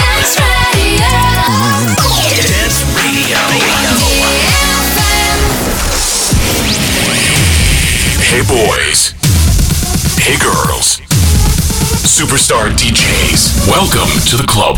Dance 2.47 2.83
Radio. 2.95 3.37
Hey 8.21 8.41
boys. 8.43 9.13
Hey 10.19 10.37
girls. 10.37 11.01
Superstar 12.07 12.71
DJs. 12.71 13.67
Welcome 13.67 14.09
to 14.27 14.37
the 14.37 14.47
club. 14.47 14.77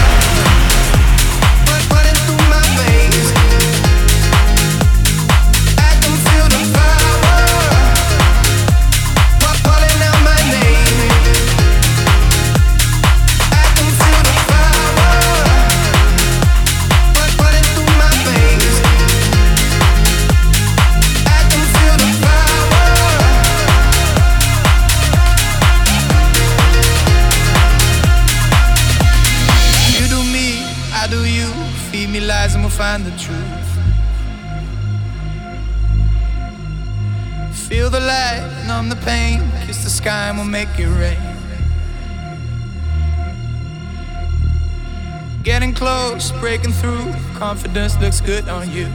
We'll 40.41 40.49
make 40.49 40.79
it 40.79 40.87
rain. 40.87 41.19
Getting 45.43 45.73
close, 45.73 46.31
breaking 46.39 46.71
through. 46.73 47.13
Confidence 47.35 47.99
looks 47.99 48.21
good 48.21 48.49
on 48.49 48.71
you. 48.71 48.87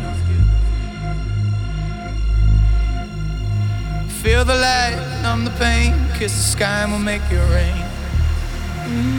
Feel 4.22 4.44
the 4.44 4.56
light, 4.56 5.20
numb 5.22 5.44
the 5.44 5.52
pain. 5.52 5.94
Kiss 6.14 6.34
the 6.34 6.42
sky 6.42 6.82
and 6.82 6.90
we'll 6.90 7.00
make 7.00 7.22
it 7.30 7.38
rain. 7.54 7.84
I 8.78 9.15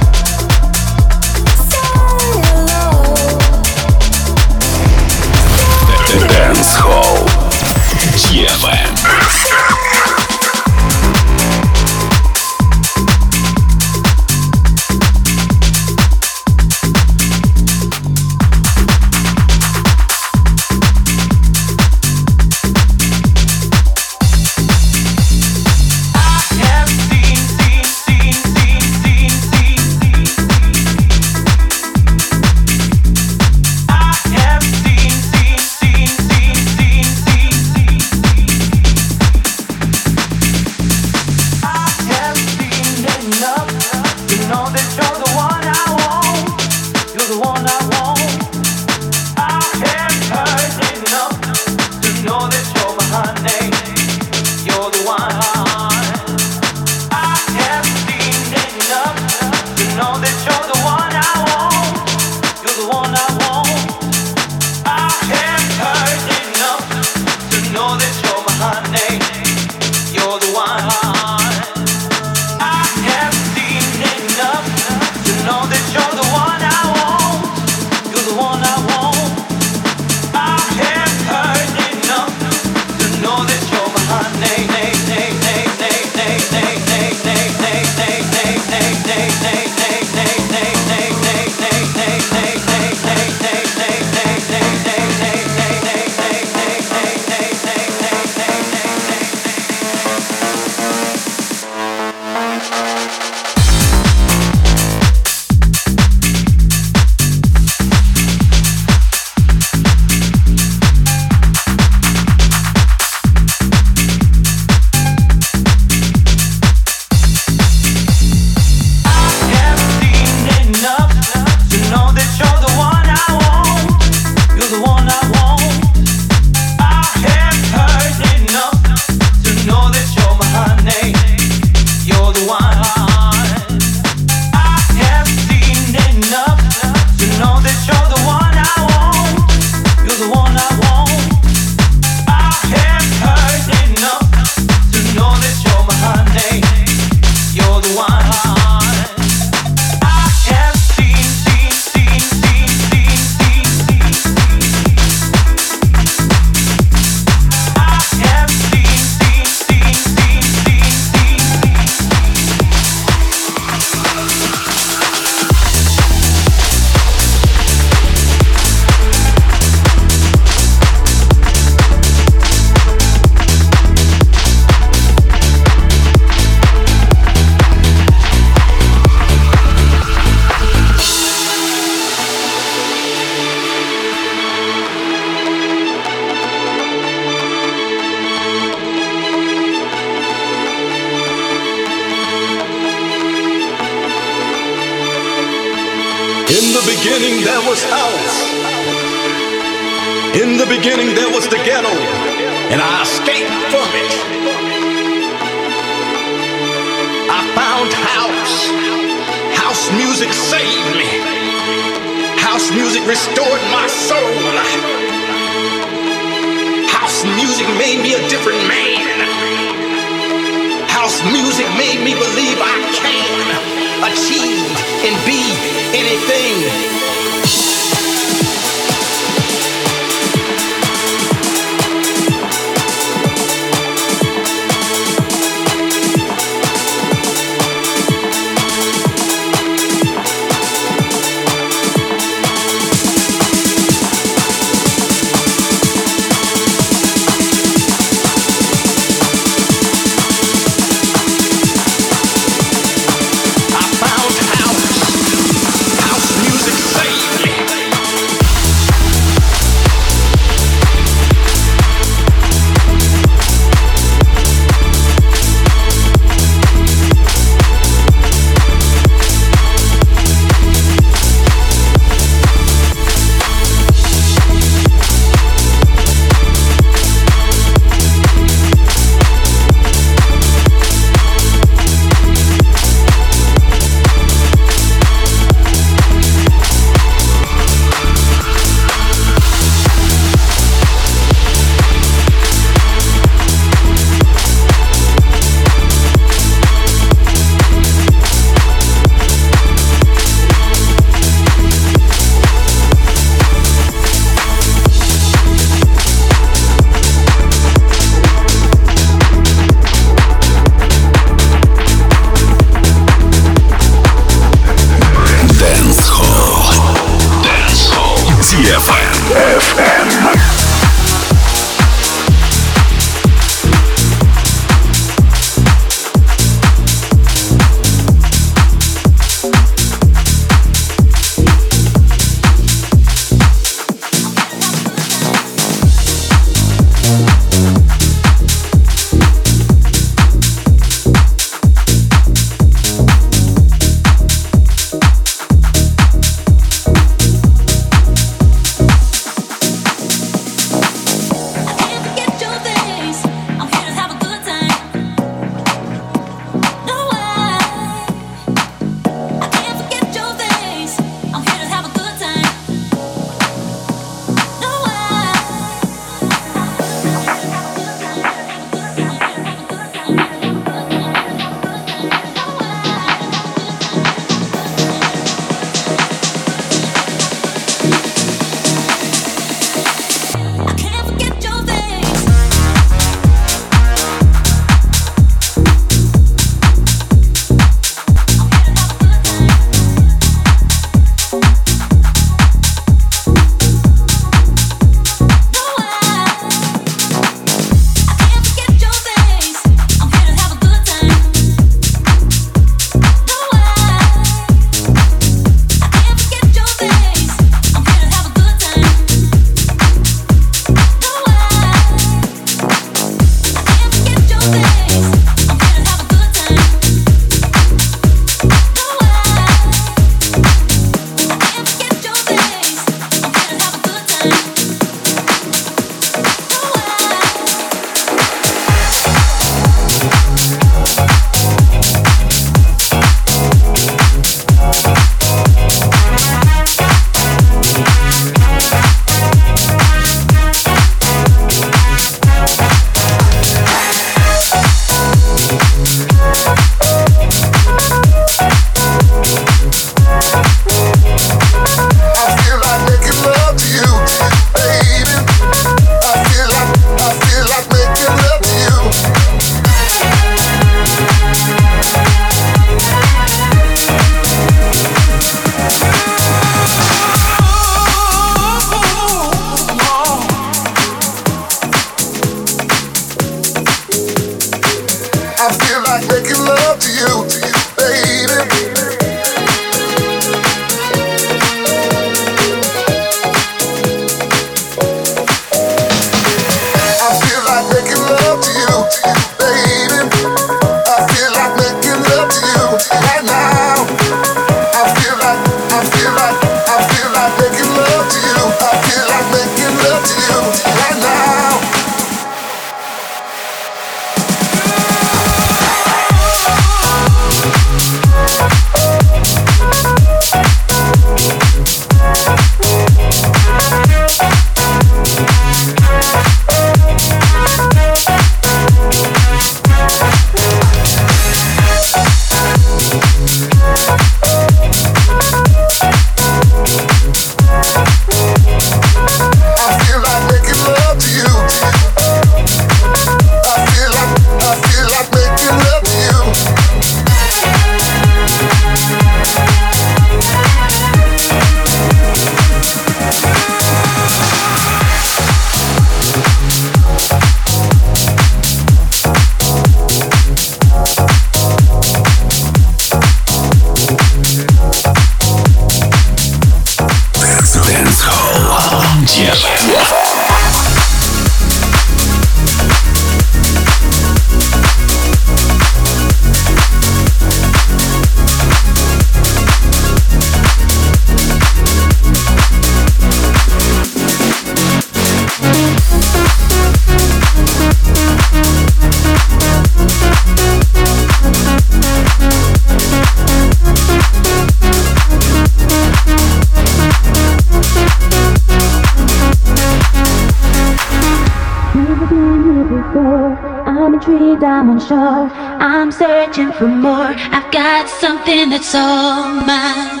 I'm 594.56 594.70
unsure. 594.70 595.28
I'm 595.60 595.92
searching 595.92 596.50
for 596.50 596.66
more. 596.66 597.12
I've 597.36 597.52
got 597.52 597.90
something 597.90 598.48
that's 598.48 598.74
all 598.74 599.34
mine. 599.44 600.00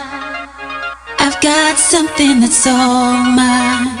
I've 1.20 1.38
got 1.42 1.76
something 1.76 2.40
that's 2.40 2.66
all 2.66 3.20
mine. 3.36 3.92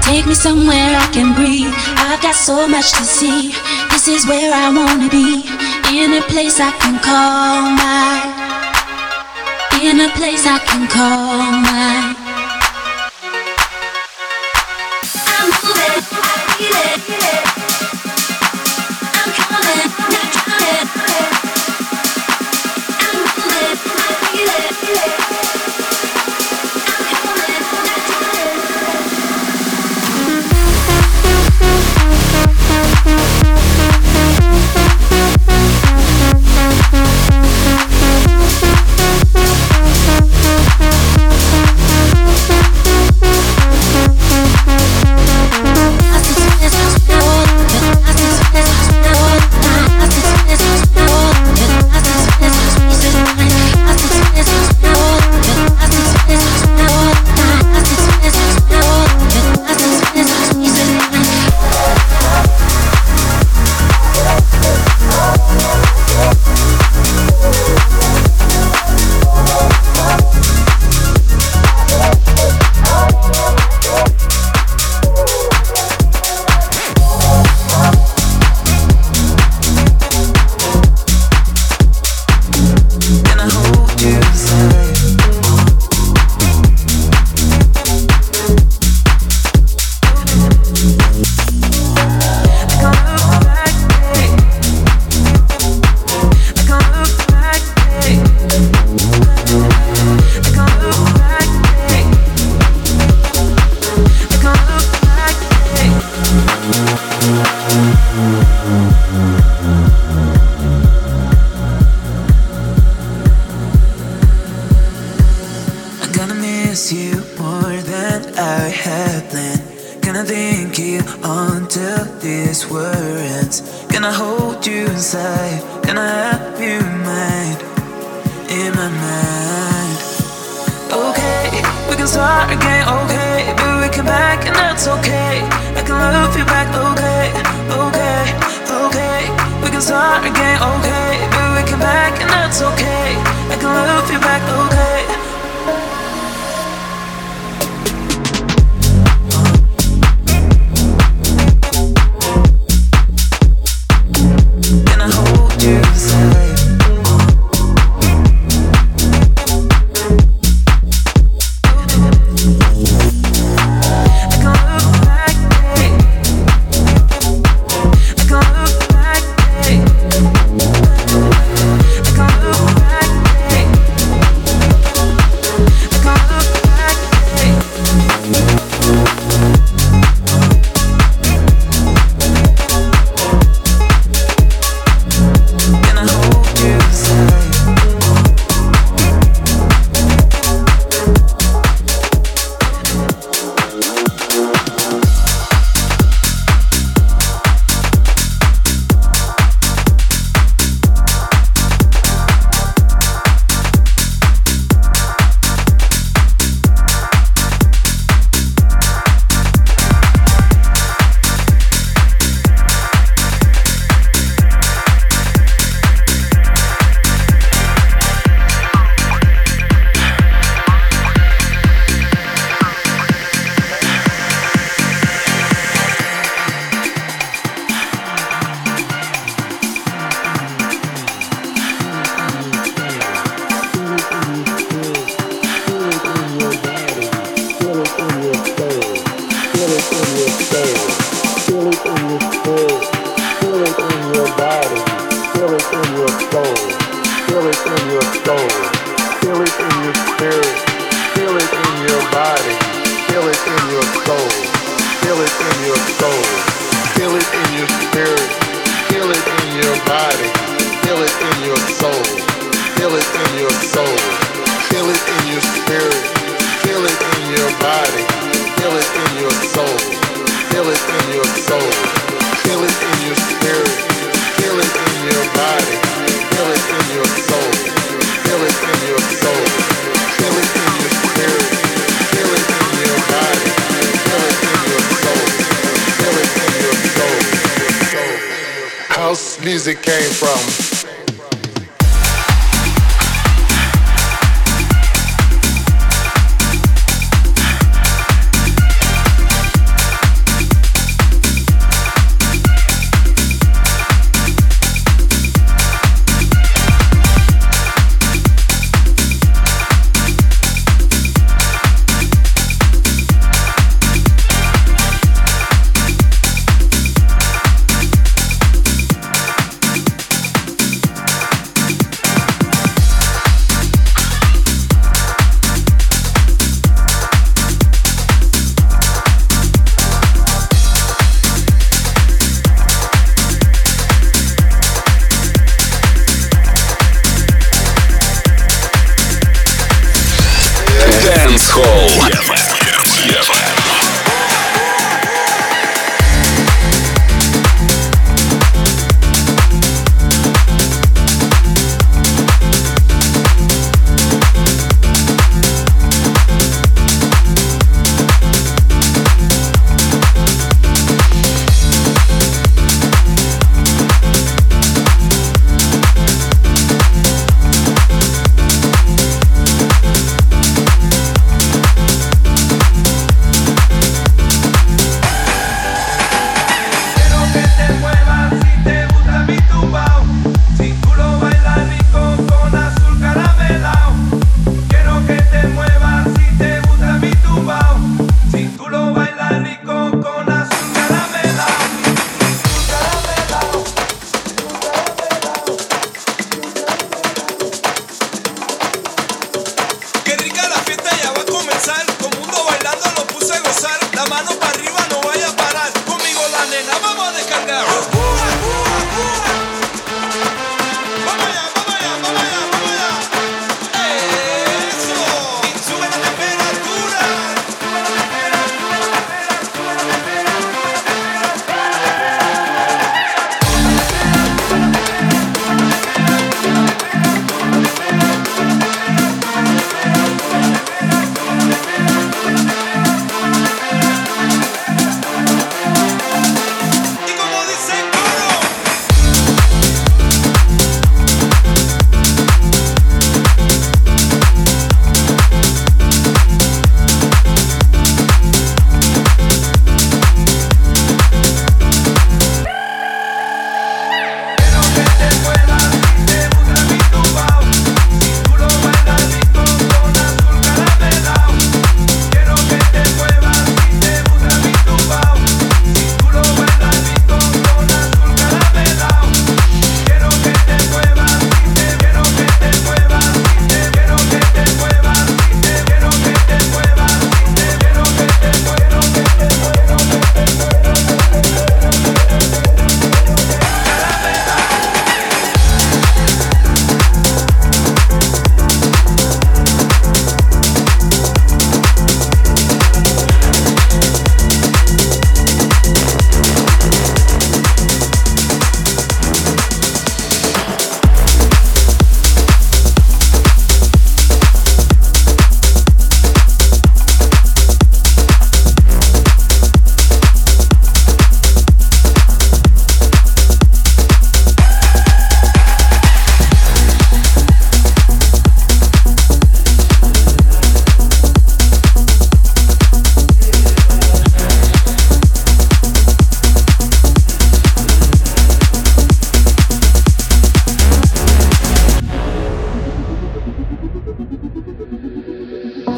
Take 0.00 0.24
me 0.24 0.32
somewhere 0.32 0.96
I 0.96 1.10
can 1.12 1.34
breathe. 1.34 1.74
I've 2.08 2.22
got 2.22 2.34
so 2.34 2.66
much 2.66 2.92
to 2.92 3.04
see. 3.04 3.52
This 3.90 4.08
is 4.08 4.26
where 4.26 4.54
I 4.54 4.72
wanna 4.72 5.10
be. 5.10 5.44
In 5.92 6.14
a 6.14 6.22
place 6.32 6.58
I 6.58 6.70
can 6.80 6.96
call 7.04 7.68
mine. 7.76 8.32
In 9.84 10.00
a 10.00 10.08
place 10.16 10.46
I 10.46 10.58
can 10.64 10.88
call 10.88 11.36
mine. 11.68 12.25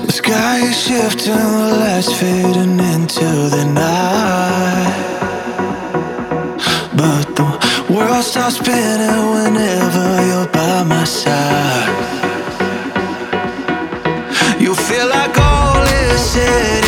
The 0.06 0.12
sky 0.12 0.58
is 0.68 0.76
shifting, 0.80 1.34
the 1.34 1.76
lights 1.80 2.12
fading 2.20 2.78
into 2.92 3.28
the 3.54 3.64
night. 3.64 5.04
But 6.96 7.36
the 7.36 7.48
world 7.92 8.24
stops 8.24 8.56
spinning 8.56 9.24
whenever 9.34 10.26
you're 10.26 10.48
by 10.48 10.82
my 10.84 11.04
side. 11.04 11.94
You 14.60 14.74
feel 14.74 15.08
like 15.08 15.38
all 15.38 15.82
is 15.82 16.20
said. 16.20 16.87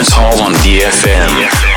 Dance 0.00 0.12
Hall 0.12 0.40
on 0.40 0.54
DFM. 0.64 1.28
DFM. 1.28 1.69